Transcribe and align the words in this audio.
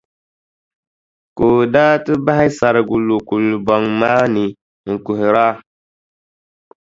Ka 1.35 1.43
o 1.57 1.59
daa 1.73 1.95
ti 2.05 2.13
bahi 2.25 2.47
sarigi 2.57 2.97
lu 3.07 3.15
kulibɔŋ 3.27 3.83
maa 3.99 4.23
ni 4.33 4.43
n-kuhira. 4.91 5.45